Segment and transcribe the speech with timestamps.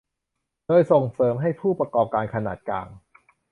[0.67, 2.87] โดยส่งเสริมให้ผู้ประกอบการขนาดกลาง